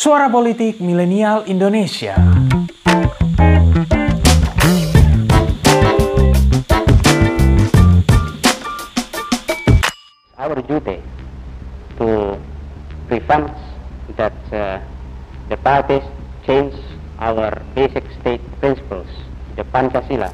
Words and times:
Suara 0.00 0.32
Politik 0.32 0.80
Milenial 0.80 1.44
Indonesia. 1.44 2.16
our 10.40 10.56
duty 10.64 11.04
to 12.00 12.32
prevent 13.12 13.52
that 14.16 14.32
uh, 14.56 14.80
the 15.52 15.60
parties 15.60 16.00
change 16.48 16.72
our 17.20 17.52
basic 17.76 18.08
state 18.24 18.40
principles, 18.56 19.04
the 19.60 19.64
Pancasila. 19.68 20.32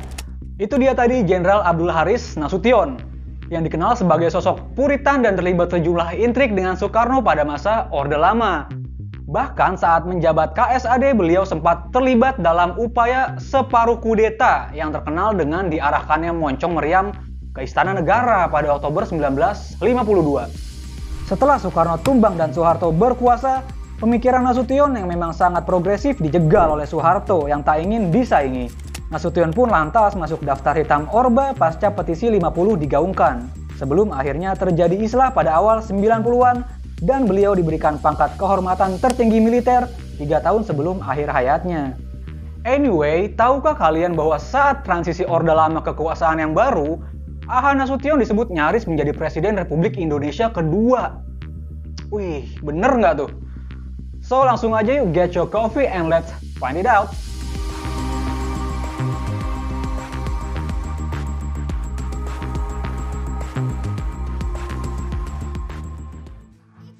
Itu 0.62 0.78
dia 0.78 0.94
tadi 0.94 1.26
Jenderal 1.26 1.66
Abdul 1.66 1.90
Haris 1.90 2.38
Nasution 2.38 3.02
yang 3.50 3.66
dikenal 3.66 3.98
sebagai 3.98 4.30
sosok 4.30 4.62
puritan 4.78 5.26
dan 5.26 5.34
terlibat 5.34 5.74
sejumlah 5.74 6.14
intrik 6.22 6.54
dengan 6.54 6.78
Soekarno 6.78 7.18
pada 7.18 7.42
masa 7.42 7.90
Orde 7.90 8.14
Lama. 8.14 8.85
Bahkan 9.26 9.74
saat 9.74 10.06
menjabat 10.06 10.54
KSAD, 10.54 11.18
beliau 11.18 11.42
sempat 11.42 11.90
terlibat 11.90 12.38
dalam 12.38 12.78
upaya 12.78 13.34
separuh 13.42 13.98
kudeta 13.98 14.70
yang 14.70 14.94
terkenal 14.94 15.34
dengan 15.34 15.66
diarahkannya 15.66 16.30
moncong 16.30 16.78
meriam 16.78 17.10
ke 17.50 17.66
Istana 17.66 17.90
Negara 17.90 18.46
pada 18.46 18.78
Oktober 18.78 19.02
1952. 19.02 19.82
Setelah 21.26 21.58
Soekarno 21.58 21.98
tumbang 22.06 22.38
dan 22.38 22.54
Soeharto 22.54 22.94
berkuasa, 22.94 23.66
pemikiran 23.98 24.46
Nasution 24.46 24.94
yang 24.94 25.10
memang 25.10 25.34
sangat 25.34 25.66
progresif 25.66 26.22
dijegal 26.22 26.78
oleh 26.78 26.86
Soeharto 26.86 27.50
yang 27.50 27.66
tak 27.66 27.82
ingin 27.82 28.14
disaingi. 28.14 28.70
Nasution 29.10 29.50
pun 29.50 29.74
lantas 29.74 30.14
masuk 30.14 30.38
daftar 30.46 30.78
hitam 30.78 31.10
Orba 31.10 31.50
pasca 31.50 31.90
petisi 31.90 32.30
50 32.30 32.78
digaungkan. 32.78 33.50
Sebelum 33.74 34.14
akhirnya 34.14 34.54
terjadi 34.54 34.94
islah 34.96 35.34
pada 35.34 35.58
awal 35.58 35.82
90-an 35.82 36.75
dan 37.04 37.28
beliau 37.28 37.52
diberikan 37.52 38.00
pangkat 38.00 38.32
kehormatan 38.40 38.96
tertinggi 38.96 39.36
militer 39.42 39.84
3 40.16 40.40
tahun 40.40 40.62
sebelum 40.64 41.04
akhir 41.04 41.28
hayatnya. 41.28 41.96
Anyway, 42.66 43.30
tahukah 43.36 43.78
kalian 43.78 44.18
bahwa 44.18 44.40
saat 44.40 44.82
transisi 44.82 45.22
Orde 45.22 45.54
Lama 45.54 45.84
kekuasaan 45.84 46.42
yang 46.42 46.50
baru, 46.56 46.98
Aha 47.46 47.78
Nasution 47.78 48.18
disebut 48.18 48.50
nyaris 48.50 48.90
menjadi 48.90 49.14
Presiden 49.14 49.54
Republik 49.54 49.94
Indonesia 49.94 50.50
kedua. 50.50 51.22
Wih, 52.10 52.42
bener 52.64 52.90
nggak 52.90 53.22
tuh? 53.22 53.30
So, 54.18 54.42
langsung 54.42 54.74
aja 54.74 54.98
yuk 54.98 55.14
get 55.14 55.30
your 55.38 55.46
coffee 55.46 55.86
and 55.86 56.10
let's 56.10 56.34
find 56.58 56.74
it 56.74 56.90
out. 56.90 57.14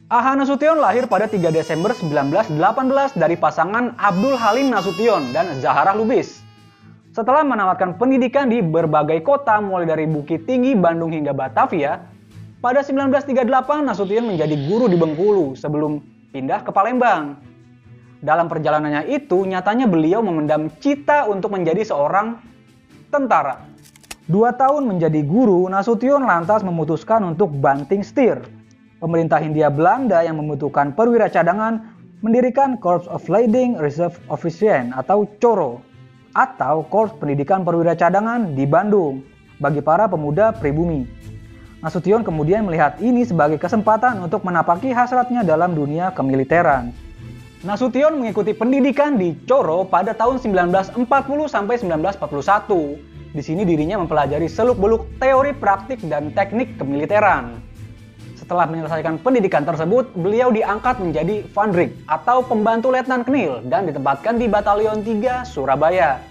Aha 0.06 0.38
Nasution 0.38 0.78
lahir 0.78 1.10
pada 1.10 1.26
3 1.26 1.50
Desember 1.50 1.90
1918 1.90 3.18
dari 3.18 3.34
pasangan 3.34 3.90
Abdul 3.98 4.38
Halim 4.38 4.70
Nasution 4.70 5.34
dan 5.34 5.50
Zahara 5.58 5.98
Lubis. 5.98 6.46
Setelah 7.10 7.42
menamatkan 7.42 7.98
pendidikan 7.98 8.46
di 8.46 8.62
berbagai 8.62 9.26
kota 9.26 9.58
mulai 9.58 9.82
dari 9.82 10.06
Bukit 10.06 10.46
Tinggi, 10.46 10.78
Bandung 10.78 11.10
hingga 11.10 11.34
Batavia, 11.34 12.06
pada 12.62 12.86
1938 12.86 13.50
Nasution 13.82 14.30
menjadi 14.30 14.54
guru 14.70 14.86
di 14.86 14.94
Bengkulu 14.94 15.58
sebelum 15.58 15.98
pindah 16.30 16.62
ke 16.62 16.70
Palembang. 16.70 17.42
Dalam 18.22 18.46
perjalanannya 18.46 19.10
itu, 19.10 19.42
nyatanya 19.42 19.90
beliau 19.90 20.22
memendam 20.22 20.70
cita 20.78 21.26
untuk 21.26 21.50
menjadi 21.50 21.82
seorang 21.82 22.38
tentara. 23.10 23.58
Dua 24.30 24.54
tahun 24.54 24.86
menjadi 24.86 25.26
guru, 25.26 25.66
Nasution 25.66 26.22
lantas 26.22 26.62
memutuskan 26.62 27.26
untuk 27.26 27.50
banting 27.58 28.06
setir 28.06 28.46
pemerintah 29.00 29.42
Hindia 29.42 29.68
Belanda 29.68 30.24
yang 30.24 30.40
membutuhkan 30.40 30.96
perwira 30.96 31.28
cadangan 31.28 31.96
mendirikan 32.24 32.80
Corps 32.80 33.04
of 33.12 33.28
Leading 33.28 33.76
Reserve 33.76 34.16
Officers 34.32 34.88
atau 34.96 35.28
CORO 35.38 35.84
atau 36.36 36.84
Korps 36.92 37.16
Pendidikan 37.16 37.64
Perwira 37.64 37.96
Cadangan 37.96 38.52
di 38.52 38.68
Bandung 38.68 39.24
bagi 39.56 39.80
para 39.80 40.04
pemuda 40.04 40.52
pribumi. 40.52 41.08
Nasution 41.80 42.24
kemudian 42.24 42.64
melihat 42.68 43.00
ini 43.00 43.24
sebagai 43.24 43.56
kesempatan 43.56 44.20
untuk 44.20 44.44
menapaki 44.44 44.92
hasratnya 44.92 45.44
dalam 45.44 45.72
dunia 45.72 46.12
kemiliteran. 46.12 46.92
Nasution 47.64 48.20
mengikuti 48.20 48.52
pendidikan 48.52 49.16
di 49.16 49.32
Coro 49.48 49.88
pada 49.88 50.12
tahun 50.12 50.40
1940 50.40 50.92
sampai 51.48 51.74
1941. 51.80 53.32
Di 53.32 53.42
sini 53.44 53.68
dirinya 53.68 54.00
mempelajari 54.00 54.48
seluk-beluk 54.48 55.20
teori 55.20 55.52
praktik 55.56 56.00
dan 56.08 56.32
teknik 56.32 56.76
kemiliteran. 56.80 57.60
Setelah 58.46 58.70
menyelesaikan 58.70 59.18
pendidikan 59.26 59.66
tersebut, 59.66 60.14
beliau 60.14 60.54
diangkat 60.54 61.02
menjadi 61.02 61.42
Vandrik 61.50 61.98
atau 62.06 62.46
pembantu 62.46 62.94
letnan 62.94 63.26
Knil 63.26 63.58
dan 63.66 63.90
ditempatkan 63.90 64.38
di 64.38 64.46
Batalion 64.46 65.02
3 65.02 65.42
Surabaya. 65.42 66.22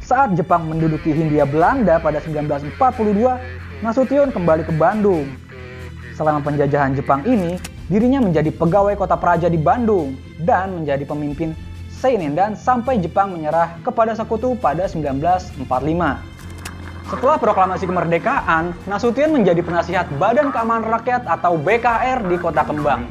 Saat 0.00 0.40
Jepang 0.40 0.64
menduduki 0.64 1.12
Hindia 1.12 1.44
Belanda 1.44 2.00
pada 2.00 2.16
1942, 2.24 2.72
Nasution 3.84 4.32
kembali 4.32 4.64
ke 4.64 4.72
Bandung. 4.72 5.28
Selama 6.16 6.40
penjajahan 6.40 6.96
Jepang 6.96 7.20
ini, 7.28 7.60
dirinya 7.92 8.24
menjadi 8.24 8.48
pegawai 8.48 8.96
kota 8.96 9.20
Praja 9.20 9.52
di 9.52 9.60
Bandung 9.60 10.16
dan 10.40 10.80
menjadi 10.80 11.04
pemimpin 11.04 11.52
Seinen 11.92 12.40
dan 12.40 12.56
sampai 12.56 13.04
Jepang 13.04 13.36
menyerah 13.36 13.76
kepada 13.84 14.16
sekutu 14.16 14.56
pada 14.56 14.88
1945. 14.88 15.60
Setelah 17.08 17.40
proklamasi 17.40 17.88
kemerdekaan, 17.88 18.76
Nasution 18.84 19.32
menjadi 19.32 19.64
penasihat 19.64 20.12
Badan 20.20 20.52
Keamanan 20.52 20.92
Rakyat 20.92 21.24
atau 21.24 21.56
BKR 21.56 22.20
di 22.28 22.36
Kota 22.36 22.60
Kembang. 22.68 23.08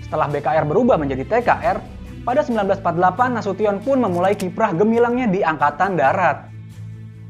Setelah 0.00 0.32
BKR 0.32 0.64
berubah 0.64 0.96
menjadi 0.96 1.28
TKR, 1.28 1.76
pada 2.24 2.40
1948 2.40 3.36
Nasution 3.36 3.84
pun 3.84 4.00
memulai 4.00 4.32
kiprah 4.32 4.72
gemilangnya 4.72 5.28
di 5.28 5.44
Angkatan 5.44 6.00
Darat. 6.00 6.48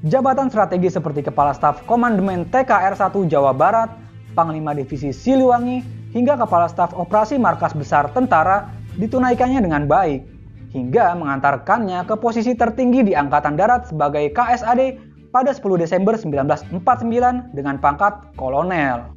Jabatan 0.07 0.47
strategi 0.55 0.87
seperti 0.87 1.27
Kepala 1.27 1.51
Staf 1.51 1.83
Komandemen 1.83 2.47
TKR 2.47 2.95
1 2.95 3.19
Jawa 3.27 3.51
Barat, 3.51 3.91
Panglima 4.39 4.79
Divisi 4.79 5.11
Siliwangi, 5.11 5.83
hingga 6.15 6.39
Kepala 6.39 6.71
Staf 6.71 6.95
Operasi 6.95 7.43
Markas 7.43 7.75
Besar 7.75 8.07
Tentara 8.15 8.71
ditunaikannya 8.95 9.67
dengan 9.67 9.91
baik, 9.91 10.23
hingga 10.71 11.19
mengantarkannya 11.19 12.07
ke 12.07 12.15
posisi 12.23 12.55
tertinggi 12.55 13.03
di 13.03 13.19
Angkatan 13.19 13.59
Darat 13.59 13.91
sebagai 13.91 14.31
KSAD 14.31 15.08
pada 15.29 15.53
10 15.53 15.65
Desember 15.77 16.17
1949 16.17 17.53
dengan 17.53 17.77
pangkat 17.77 18.33
kolonel. 18.35 19.13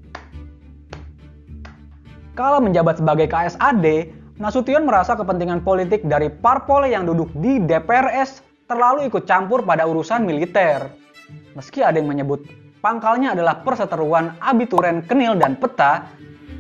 Kala 2.36 2.64
menjabat 2.64 3.04
sebagai 3.04 3.28
KSAD, 3.28 3.86
Nasution 4.42 4.90
merasa 4.90 5.14
kepentingan 5.14 5.62
politik 5.62 6.02
dari 6.02 6.32
parpol 6.32 6.90
yang 6.90 7.06
duduk 7.06 7.30
di 7.38 7.62
DPRS 7.62 8.42
terlalu 8.66 9.06
ikut 9.06 9.30
campur 9.30 9.62
pada 9.62 9.86
urusan 9.86 10.26
militer. 10.26 10.90
Meski 11.54 11.86
ada 11.86 12.02
yang 12.02 12.10
menyebut 12.10 12.48
pangkalnya 12.82 13.38
adalah 13.38 13.62
perseteruan 13.62 14.34
abituren 14.42 15.06
kenil 15.06 15.38
dan 15.38 15.60
peta, 15.60 16.10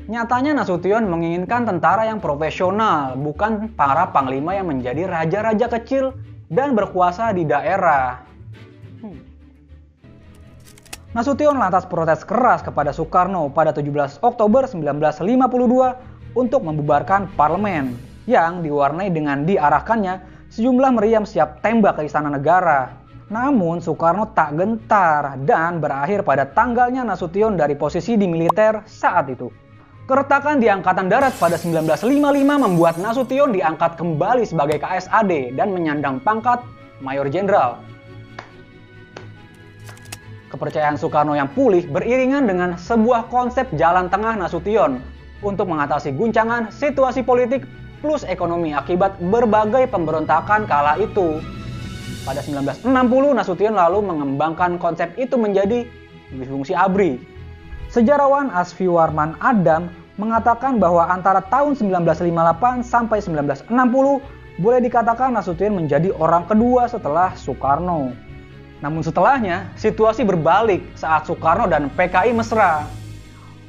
nyatanya 0.06 0.62
Nasution 0.62 1.09
menginginkan 1.09 1.66
tentara 1.66 2.06
yang 2.06 2.22
profesional, 2.22 3.18
bukan 3.18 3.73
para 3.73 4.12
panglima 4.13 4.53
yang 4.53 4.69
menjadi 4.69 5.09
raja-raja 5.09 5.72
kecil 5.81 6.13
dan 6.51 6.78
berkuasa 6.78 7.33
di 7.33 7.47
daerah. 7.47 8.22
Nasution 11.12 11.60
lantas 11.60 11.84
protes 11.92 12.24
keras 12.24 12.64
kepada 12.64 12.96
Soekarno 12.96 13.52
pada 13.52 13.76
17 13.76 14.24
Oktober 14.24 14.64
1952 14.64 16.40
untuk 16.40 16.64
membubarkan 16.64 17.28
parlemen 17.36 18.00
yang 18.32 18.64
diwarnai 18.64 19.12
dengan 19.12 19.44
diarahkannya 19.44 20.48
sejumlah 20.48 20.96
meriam 20.96 21.28
siap 21.28 21.60
tembak 21.60 22.00
ke 22.00 22.08
istana 22.08 22.32
negara. 22.32 22.96
Namun 23.28 23.84
Soekarno 23.84 24.32
tak 24.32 24.56
gentar 24.56 25.36
dan 25.44 25.84
berakhir 25.84 26.24
pada 26.24 26.48
tanggalnya 26.48 27.04
Nasution 27.04 27.60
dari 27.60 27.76
posisi 27.76 28.16
di 28.16 28.32
militer 28.32 28.80
saat 28.88 29.28
itu. 29.28 29.52
Keretakan 30.08 30.64
di 30.64 30.72
Angkatan 30.72 31.12
Darat 31.12 31.36
pada 31.36 31.60
1955 31.60 32.08
membuat 32.56 32.96
Nasution 32.96 33.52
diangkat 33.52 34.00
kembali 34.00 34.48
sebagai 34.48 34.80
KSAD 34.80 35.60
dan 35.60 35.75
menyandang 35.75 36.24
pangkat 36.24 36.64
Mayor 37.04 37.28
Jenderal. 37.28 37.91
Kepercayaan 40.62 40.94
Soekarno 40.94 41.34
yang 41.34 41.50
pulih 41.58 41.90
beriringan 41.90 42.46
dengan 42.46 42.78
sebuah 42.78 43.34
konsep 43.34 43.66
jalan 43.81 44.13
tengah 44.13 44.38
Nasution 44.38 45.02
untuk 45.42 45.66
mengatasi 45.66 46.13
guncangan 46.13 46.69
situasi 46.69 47.25
politik 47.25 47.66
plus 47.98 48.22
ekonomi 48.30 48.69
akibat 48.69 49.18
berbagai 49.18 49.90
pemberontakan 49.90 50.69
kala 50.69 51.02
itu. 51.02 51.42
Pada 52.30 52.46
1960 52.46 52.86
Nasution 53.34 53.74
lalu 53.74 54.06
mengembangkan 54.06 54.78
konsep 54.78 55.10
itu 55.18 55.34
menjadi 55.34 55.90
fungsi 56.46 56.78
ABRI. 56.78 57.18
Sejarawan 57.90 58.54
Asfi 58.54 58.86
Warman 58.86 59.42
Adam 59.42 59.90
mengatakan 60.22 60.78
bahwa 60.78 61.10
antara 61.10 61.42
tahun 61.42 61.74
1958 61.74 62.86
sampai 62.86 63.18
1960 63.18 63.66
boleh 64.62 64.78
dikatakan 64.78 65.34
Nasution 65.34 65.74
menjadi 65.74 66.14
orang 66.22 66.46
kedua 66.46 66.86
setelah 66.86 67.34
Soekarno. 67.34 68.14
Namun 68.81 69.06
setelahnya, 69.06 69.69
situasi 69.78 70.25
berbalik 70.25 70.81
saat 70.98 71.30
Soekarno 71.30 71.69
dan 71.69 71.94
PKI 71.94 72.33
mesra. 72.33 72.89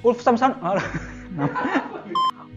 Ulf 0.03 0.25
Samson 0.25 0.57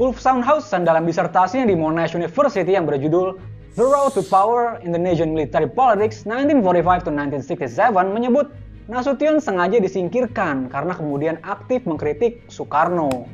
Ulf 0.01 0.17
Soundhausen 0.19 0.83
dalam 0.83 1.07
disertasinya 1.07 1.67
di 1.67 1.75
Monash 1.77 2.17
University 2.17 2.73
yang 2.73 2.89
berjudul 2.89 3.37
The 3.75 3.85
Road 3.85 4.15
to 4.15 4.23
Power 4.27 4.79
Indonesian 4.81 5.35
Military 5.35 5.67
Politics 5.67 6.25
1945 6.27 7.05
to 7.05 7.11
1967 7.11 8.15
menyebut 8.15 8.47
Nasution 8.85 9.41
sengaja 9.41 9.81
disingkirkan 9.81 10.69
karena 10.69 10.93
kemudian 10.93 11.41
aktif 11.41 11.89
mengkritik 11.89 12.45
Soekarno. 12.53 13.25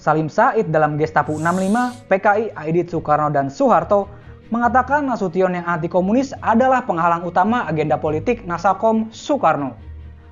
Salim 0.00 0.32
Said 0.32 0.72
dalam 0.72 0.96
Gestapo 0.96 1.36
65, 1.36 2.08
PKI 2.08 2.56
Aidit 2.56 2.88
Soekarno 2.88 3.28
dan 3.28 3.52
Soeharto 3.52 4.08
mengatakan 4.48 5.02
Nasution 5.06 5.58
yang 5.58 5.66
anti 5.66 5.90
komunis 5.90 6.30
adalah 6.38 6.86
penghalang 6.86 7.26
utama 7.26 7.66
agenda 7.66 7.98
politik 7.98 8.46
Nasakom 8.46 9.10
Soekarno. 9.10 9.74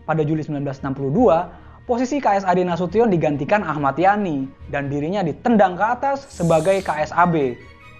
Pada 0.06 0.22
Juli 0.22 0.44
1962, 0.44 1.88
posisi 1.88 2.22
KSAD 2.22 2.62
Nasution 2.62 3.10
digantikan 3.10 3.64
Ahmad 3.64 3.98
Yani 3.98 4.46
dan 4.70 4.86
dirinya 4.86 5.24
ditendang 5.24 5.74
ke 5.74 5.84
atas 5.84 6.28
sebagai 6.30 6.78
KSAB, 6.84 7.56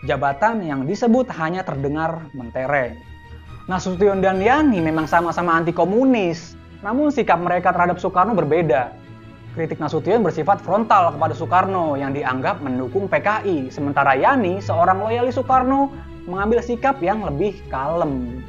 jabatan 0.07 0.63
yang 0.63 0.87
disebut 0.87 1.27
hanya 1.35 1.67
terdengar 1.67 2.29
mentereng. 2.37 2.95
Nasution 3.67 4.21
dan 4.21 4.39
Yani 4.39 4.79
memang 4.79 5.09
sama-sama 5.09 5.57
anti 5.57 5.73
komunis, 5.73 6.55
namun 6.85 7.09
sikap 7.09 7.41
mereka 7.41 7.73
terhadap 7.73 7.97
Soekarno 7.97 8.37
berbeda. 8.37 9.04
Kritik 9.55 9.79
Nasution 9.79 10.27
bersifat 10.27 10.59
frontal 10.59 11.15
kepada 11.15 11.31
Soekarno 11.31 11.95
yang 11.95 12.11
dianggap 12.11 12.59
mendukung 12.59 13.07
PKI, 13.07 13.71
sementara 13.71 14.19
Yani, 14.19 14.59
seorang 14.59 14.99
loyalis 14.99 15.39
Soekarno, 15.39 15.95
mengambil 16.27 16.59
sikap 16.59 16.99
yang 16.99 17.23
lebih 17.23 17.63
kalem. 17.71 18.43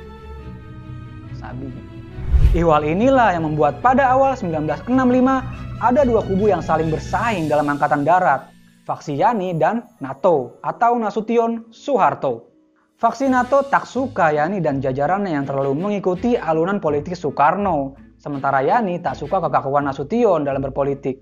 Sabi. 1.37 1.69
Ihwal 2.57 2.89
inilah 2.89 3.37
yang 3.37 3.45
membuat 3.45 3.85
pada 3.85 4.17
awal 4.17 4.33
1965 4.33 4.89
ada 5.77 6.01
dua 6.01 6.25
kubu 6.25 6.49
yang 6.49 6.65
saling 6.65 6.89
bersaing 6.89 7.45
dalam 7.45 7.69
angkatan 7.69 8.01
darat, 8.01 8.49
faksi 8.89 9.13
Yani 9.13 9.53
dan 9.61 9.85
NATO 10.01 10.57
atau 10.65 10.97
Nasution 10.97 11.69
Soeharto. 11.69 12.49
Faksi 12.97 13.29
NATO 13.29 13.61
tak 13.67 13.85
suka 13.85 14.33
Yani 14.33 14.57
dan 14.57 14.81
jajarannya 14.81 15.37
yang 15.37 15.45
terlalu 15.45 15.75
mengikuti 15.77 16.33
alunan 16.33 16.81
politik 16.81 17.13
Soekarno, 17.13 17.93
sementara 18.25 18.65
Yani 18.65 18.97
tak 19.05 19.13
suka 19.13 19.37
kekakuan 19.37 19.85
Nasution 19.85 20.41
dalam 20.41 20.65
berpolitik. 20.65 21.21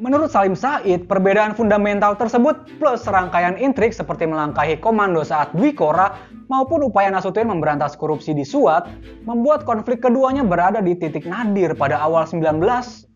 Menurut 0.00 0.32
Salim 0.32 0.56
Said, 0.56 1.04
perbedaan 1.04 1.52
fundamental 1.52 2.16
tersebut 2.16 2.80
plus 2.80 3.04
serangkaian 3.04 3.60
intrik 3.60 3.92
seperti 3.92 4.24
melangkahi 4.24 4.80
komando 4.80 5.20
saat 5.20 5.52
Dwi 5.52 5.76
Kora 5.76 6.16
maupun 6.48 6.88
upaya 6.88 7.12
Nasution 7.12 7.52
memberantas 7.52 8.00
korupsi 8.00 8.32
di 8.32 8.40
Suat 8.40 8.88
membuat 9.28 9.68
konflik 9.68 10.00
keduanya 10.00 10.40
berada 10.40 10.80
di 10.80 10.96
titik 10.96 11.28
nadir 11.28 11.76
pada 11.76 12.00
awal 12.00 12.24
1965. 12.24 13.12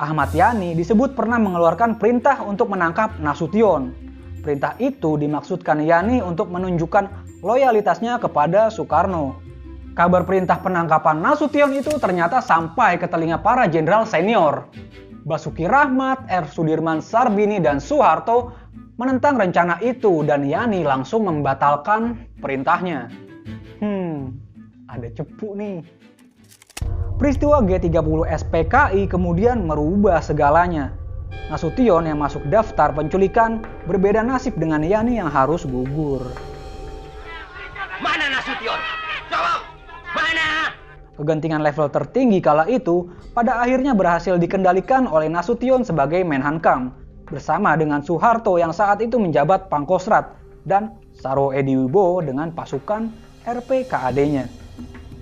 Ahmad 0.00 0.30
Yani 0.32 0.72
disebut 0.72 1.12
pernah 1.12 1.36
mengeluarkan 1.36 2.00
perintah 2.00 2.40
untuk 2.40 2.72
menangkap 2.72 3.20
Nasution. 3.20 3.92
Perintah 4.40 4.72
itu 4.80 5.20
dimaksudkan 5.20 5.84
Yani 5.84 6.24
untuk 6.24 6.48
menunjukkan 6.48 7.28
loyalitasnya 7.44 8.16
kepada 8.16 8.72
Soekarno. 8.72 9.41
Kabar 9.92 10.24
perintah 10.24 10.56
penangkapan 10.56 11.20
Nasution 11.20 11.68
itu 11.76 11.92
ternyata 12.00 12.40
sampai 12.40 12.96
ke 12.96 13.04
telinga 13.04 13.44
para 13.44 13.68
jenderal 13.68 14.08
senior. 14.08 14.72
Basuki 15.28 15.68
Rahmat, 15.68 16.32
R. 16.32 16.48
Sudirman 16.48 17.04
Sarbini, 17.04 17.60
dan 17.60 17.76
Soeharto 17.76 18.56
menentang 18.96 19.36
rencana 19.36 19.76
itu 19.84 20.24
dan 20.24 20.48
Yani 20.48 20.80
langsung 20.80 21.28
membatalkan 21.28 22.24
perintahnya. 22.40 23.12
Hmm, 23.84 24.32
ada 24.88 25.12
cepu 25.12 25.60
nih. 25.60 25.84
Peristiwa 27.20 27.60
G30 27.60 28.32
SPKI 28.32 29.02
kemudian 29.12 29.68
merubah 29.68 30.24
segalanya. 30.24 30.96
Nasution 31.52 32.08
yang 32.08 32.16
masuk 32.16 32.48
daftar 32.48 32.96
penculikan 32.96 33.60
berbeda 33.84 34.24
nasib 34.24 34.56
dengan 34.56 34.80
Yani 34.80 35.20
yang 35.20 35.28
harus 35.28 35.68
gugur. 35.68 36.51
Kegentingan 41.22 41.62
level 41.62 41.86
tertinggi 41.86 42.42
kala 42.42 42.66
itu 42.66 43.06
pada 43.30 43.62
akhirnya 43.62 43.94
berhasil 43.94 44.34
dikendalikan 44.42 45.06
oleh 45.06 45.30
Nasution 45.30 45.86
sebagai 45.86 46.18
Menhankam 46.26 46.98
bersama 47.30 47.78
dengan 47.78 48.02
Soeharto 48.02 48.58
yang 48.58 48.74
saat 48.74 48.98
itu 49.06 49.22
menjabat 49.22 49.70
Pangkostrat 49.70 50.34
dan 50.66 50.98
Saro 51.14 51.54
Edi 51.54 51.78
Wibowo 51.78 52.26
dengan 52.26 52.50
pasukan 52.50 53.06
RPKAD-nya. 53.46 54.50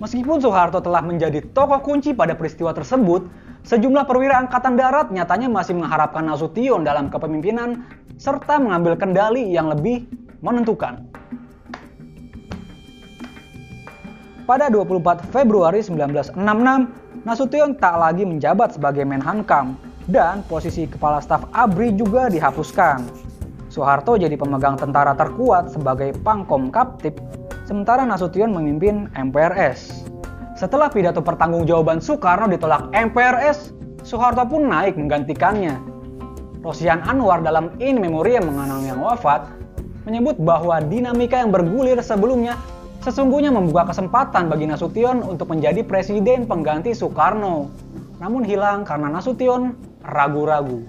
Meskipun 0.01 0.41
Soeharto 0.41 0.81
telah 0.81 1.05
menjadi 1.05 1.45
tokoh 1.53 1.85
kunci 1.85 2.17
pada 2.17 2.33
peristiwa 2.33 2.73
tersebut, 2.73 3.29
sejumlah 3.69 4.09
perwira 4.09 4.41
angkatan 4.41 4.81
darat 4.81 5.13
nyatanya 5.13 5.53
masih 5.53 5.77
mengharapkan 5.77 6.25
Nasution 6.25 6.81
dalam 6.81 7.13
kepemimpinan 7.13 7.85
serta 8.17 8.57
mengambil 8.57 8.97
kendali 8.97 9.53
yang 9.53 9.69
lebih 9.69 10.09
menentukan. 10.41 11.20
Pada 14.51 14.67
24 14.67 15.31
Februari 15.31 15.79
1966, 15.79 16.35
Nasution 17.23 17.71
tak 17.79 17.95
lagi 17.95 18.27
menjabat 18.27 18.75
sebagai 18.75 19.07
Menhankam 19.07 19.79
dan 20.11 20.43
posisi 20.51 20.91
kepala 20.91 21.23
staf 21.23 21.47
ABRI 21.55 21.95
juga 21.95 22.27
dihapuskan. 22.27 22.99
Soeharto 23.71 24.19
jadi 24.19 24.35
pemegang 24.35 24.75
tentara 24.75 25.15
terkuat 25.15 25.71
sebagai 25.71 26.11
Pangkom 26.27 26.75
Kaptip, 26.75 27.23
sementara 27.63 28.03
Nasution 28.03 28.51
memimpin 28.51 29.07
MPRS. 29.15 30.11
Setelah 30.59 30.91
pidato 30.91 31.23
pertanggungjawaban 31.23 32.03
Soekarno 32.03 32.51
ditolak 32.51 32.91
MPRS, 32.91 33.71
Soeharto 34.03 34.43
pun 34.51 34.67
naik 34.67 34.99
menggantikannya. 34.99 35.79
Rosian 36.67 37.07
Anwar 37.07 37.47
dalam 37.47 37.79
In 37.79 38.03
Memoriam 38.03 38.51
mengenang 38.51 38.83
yang 38.83 38.99
wafat 38.99 39.47
menyebut 40.11 40.43
bahwa 40.43 40.83
dinamika 40.83 41.39
yang 41.39 41.55
bergulir 41.55 42.03
sebelumnya 42.03 42.59
sesungguhnya 43.01 43.49
membuka 43.49 43.89
kesempatan 43.89 44.53
bagi 44.53 44.69
Nasution 44.69 45.25
untuk 45.25 45.49
menjadi 45.49 45.81
presiden 45.85 46.45
pengganti 46.45 46.93
Soekarno. 46.93 47.73
Namun 48.21 48.45
hilang 48.45 48.85
karena 48.85 49.09
Nasution 49.09 49.73
ragu-ragu. 50.05 50.85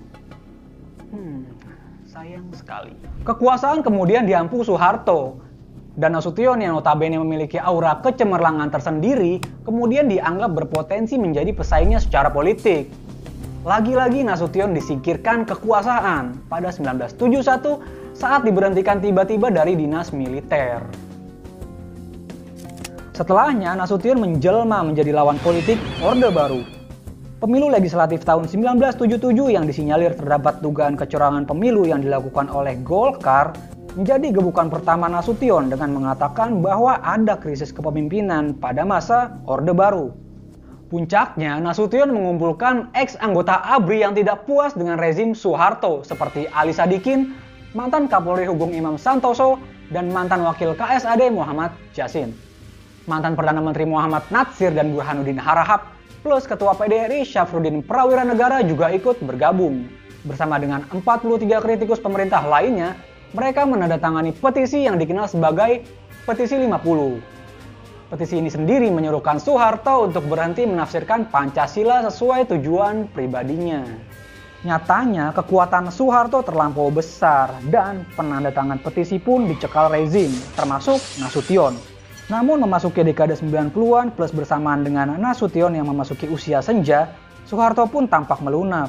Hmm, 1.11 1.47
sayang 2.07 2.51
sekali. 2.51 2.91
Kekuasaan 3.23 3.79
kemudian 3.83 4.27
diampu 4.27 4.63
Soeharto. 4.63 5.39
Dan 5.91 6.15
Nasution 6.15 6.55
yang 6.63 6.79
notabene 6.79 7.19
memiliki 7.19 7.59
aura 7.59 7.99
kecemerlangan 7.99 8.71
tersendiri, 8.71 9.43
kemudian 9.67 10.07
dianggap 10.07 10.55
berpotensi 10.55 11.19
menjadi 11.19 11.51
pesaingnya 11.51 11.99
secara 11.99 12.31
politik. 12.31 12.87
Lagi-lagi 13.67 14.23
Nasution 14.23 14.71
disingkirkan 14.71 15.43
kekuasaan 15.43 16.47
pada 16.47 16.71
1971 16.71 18.15
saat 18.15 18.41
diberhentikan 18.47 19.03
tiba-tiba 19.03 19.51
dari 19.51 19.75
dinas 19.75 20.15
militer. 20.15 21.10
Setelahnya, 23.11 23.75
Nasution 23.75 24.23
menjelma 24.23 24.87
menjadi 24.87 25.11
lawan 25.11 25.35
politik 25.43 25.75
Orde 25.99 26.31
Baru. 26.31 26.63
Pemilu 27.43 27.67
legislatif 27.67 28.23
tahun 28.23 28.47
1977 28.47 29.51
yang 29.51 29.67
disinyalir 29.67 30.15
terdapat 30.15 30.63
dugaan 30.63 30.95
kecurangan 30.95 31.43
pemilu 31.43 31.83
yang 31.83 31.99
dilakukan 31.99 32.47
oleh 32.47 32.79
Golkar 32.87 33.51
menjadi 33.99 34.31
gebukan 34.31 34.71
pertama 34.71 35.11
Nasution 35.11 35.67
dengan 35.67 35.91
mengatakan 35.91 36.63
bahwa 36.63 37.03
ada 37.03 37.35
krisis 37.35 37.75
kepemimpinan 37.75 38.55
pada 38.55 38.87
masa 38.87 39.35
Orde 39.43 39.75
Baru. 39.75 40.15
Puncaknya, 40.87 41.59
Nasution 41.59 42.15
mengumpulkan 42.15 42.95
ex 42.95 43.19
anggota 43.19 43.59
ABRI 43.75 44.07
yang 44.07 44.15
tidak 44.15 44.47
puas 44.47 44.71
dengan 44.71 44.95
rezim 44.95 45.35
Soeharto 45.35 46.07
seperti 46.07 46.47
Ali 46.55 46.71
Sadikin, 46.71 47.35
mantan 47.75 48.07
Kapolri 48.07 48.47
Hukum 48.47 48.71
Imam 48.71 48.95
Santoso, 48.95 49.59
dan 49.91 50.07
mantan 50.15 50.47
Wakil 50.47 50.79
KSAD 50.79 51.27
Muhammad 51.35 51.75
Jasin 51.91 52.50
mantan 53.09 53.33
Perdana 53.33 53.61
Menteri 53.63 53.87
Muhammad 53.87 54.25
Natsir 54.29 54.73
dan 54.73 54.93
Burhanuddin 54.93 55.39
Harahap, 55.41 55.93
plus 56.21 56.45
Ketua 56.45 56.77
PDRI 56.77 57.25
Syafruddin 57.25 57.81
Prawira 57.81 58.21
Negara 58.21 58.61
juga 58.61 58.93
ikut 58.93 59.21
bergabung. 59.25 59.89
Bersama 60.21 60.61
dengan 60.61 60.85
43 60.93 61.65
kritikus 61.65 61.97
pemerintah 61.97 62.45
lainnya, 62.45 62.93
mereka 63.33 63.65
menandatangani 63.65 64.37
petisi 64.37 64.85
yang 64.85 65.01
dikenal 65.01 65.25
sebagai 65.25 65.81
Petisi 66.21 66.53
50. 66.53 68.13
Petisi 68.13 68.37
ini 68.37 68.53
sendiri 68.53 68.93
menyuruhkan 68.93 69.41
Soeharto 69.41 70.05
untuk 70.05 70.29
berhenti 70.29 70.69
menafsirkan 70.69 71.33
Pancasila 71.33 72.05
sesuai 72.05 72.45
tujuan 72.53 73.09
pribadinya. 73.09 73.81
Nyatanya, 74.61 75.33
kekuatan 75.33 75.89
Soeharto 75.89 76.45
terlampau 76.45 76.93
besar 76.93 77.57
dan 77.73 78.05
penandatangan 78.13 78.77
petisi 78.85 79.17
pun 79.17 79.49
dicekal 79.49 79.89
rezim, 79.89 80.29
termasuk 80.53 81.01
Nasution. 81.17 81.73
Namun 82.31 82.63
memasuki 82.63 83.03
dekade 83.03 83.35
90-an 83.35 84.15
plus 84.15 84.31
bersamaan 84.31 84.87
dengan 84.87 85.19
Nasution 85.19 85.75
yang 85.75 85.91
memasuki 85.91 86.31
usia 86.31 86.63
senja, 86.63 87.11
Soeharto 87.43 87.83
pun 87.91 88.07
tampak 88.07 88.39
melunak. 88.39 88.87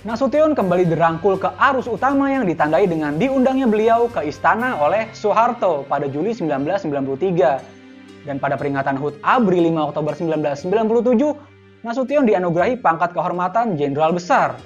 Nasution 0.00 0.56
kembali 0.56 0.88
dirangkul 0.88 1.36
ke 1.36 1.52
arus 1.60 1.84
utama 1.84 2.32
yang 2.32 2.48
ditandai 2.48 2.88
dengan 2.88 3.20
diundangnya 3.20 3.68
beliau 3.68 4.08
ke 4.08 4.24
istana 4.24 4.80
oleh 4.80 5.12
Soeharto 5.12 5.84
pada 5.84 6.08
Juli 6.08 6.32
1993. 6.32 8.24
Dan 8.24 8.40
pada 8.40 8.56
peringatan 8.56 8.96
HUT 8.96 9.20
ABRI 9.20 9.60
5 9.68 9.88
Oktober 9.92 10.16
1997, 10.16 11.84
Nasution 11.84 12.24
dianugerahi 12.24 12.80
pangkat 12.80 13.12
kehormatan 13.12 13.76
Jenderal 13.76 14.16
Besar. 14.16 14.56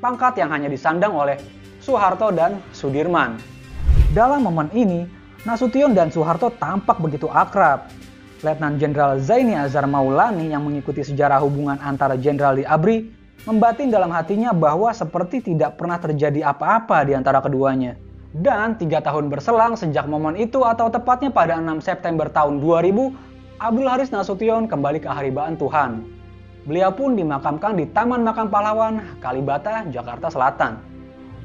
pangkat 0.00 0.40
yang 0.40 0.48
hanya 0.48 0.72
disandang 0.72 1.12
oleh 1.12 1.36
Soeharto 1.84 2.32
dan 2.32 2.56
Sudirman. 2.72 3.36
Dalam 4.16 4.48
momen 4.48 4.72
ini, 4.72 5.04
Nasution 5.40 5.96
dan 5.96 6.12
Soeharto 6.12 6.52
tampak 6.52 7.00
begitu 7.00 7.24
akrab. 7.32 7.88
Letnan 8.44 8.76
Jenderal 8.76 9.16
Zaini 9.24 9.56
Azhar 9.56 9.88
Maulani 9.88 10.52
yang 10.52 10.68
mengikuti 10.68 11.00
sejarah 11.00 11.40
hubungan 11.40 11.80
antara 11.80 12.16
jenderal 12.20 12.60
di 12.60 12.64
ABRI 12.68 13.08
membatin 13.48 13.88
dalam 13.88 14.12
hatinya 14.12 14.52
bahwa 14.52 14.92
seperti 14.92 15.40
tidak 15.40 15.80
pernah 15.80 15.96
terjadi 15.96 16.44
apa-apa 16.44 17.08
di 17.08 17.16
antara 17.16 17.40
keduanya. 17.40 17.96
Dan 18.36 18.76
tiga 18.76 19.00
tahun 19.00 19.32
berselang 19.32 19.80
sejak 19.80 20.04
momen 20.04 20.36
itu 20.36 20.60
atau 20.60 20.92
tepatnya 20.92 21.32
pada 21.32 21.56
6 21.56 21.80
September 21.80 22.28
tahun 22.28 22.60
2000, 22.60 23.64
Abdul 23.64 23.88
Haris 23.88 24.12
Nasution 24.12 24.68
kembali 24.68 25.00
ke 25.00 25.08
haribaan 25.08 25.56
Tuhan. 25.56 26.04
Beliau 26.68 26.92
pun 26.92 27.16
dimakamkan 27.16 27.80
di 27.80 27.88
Taman 27.88 28.20
Makam 28.20 28.52
Pahlawan, 28.52 29.00
Kalibata, 29.24 29.88
Jakarta 29.88 30.28
Selatan. 30.28 30.84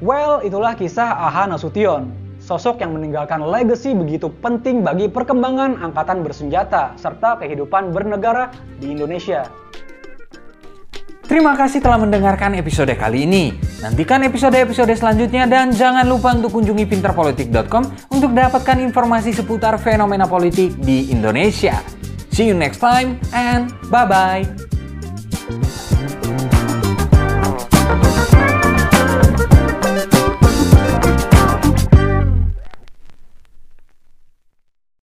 Well, 0.04 0.44
itulah 0.44 0.76
kisah 0.76 1.16
Aha 1.16 1.48
Nasution, 1.48 2.25
sosok 2.46 2.78
yang 2.78 2.94
meninggalkan 2.94 3.42
legacy 3.42 3.90
begitu 3.90 4.30
penting 4.38 4.86
bagi 4.86 5.10
perkembangan 5.10 5.82
angkatan 5.82 6.22
bersenjata 6.22 6.94
serta 6.94 7.42
kehidupan 7.42 7.90
bernegara 7.90 8.54
di 8.78 8.94
Indonesia. 8.94 9.50
Terima 11.26 11.58
kasih 11.58 11.82
telah 11.82 11.98
mendengarkan 11.98 12.54
episode 12.54 12.94
kali 12.94 13.26
ini. 13.26 13.50
Nantikan 13.82 14.22
episode-episode 14.22 14.94
selanjutnya 14.94 15.50
dan 15.50 15.74
jangan 15.74 16.06
lupa 16.06 16.30
untuk 16.30 16.54
kunjungi 16.54 16.86
pinterpolitik.com 16.86 18.14
untuk 18.14 18.30
dapatkan 18.30 18.78
informasi 18.78 19.34
seputar 19.34 19.74
fenomena 19.82 20.30
politik 20.30 20.78
di 20.78 21.10
Indonesia. 21.10 21.82
See 22.30 22.46
you 22.46 22.54
next 22.54 22.78
time 22.78 23.18
and 23.34 23.74
bye-bye. 23.90 24.75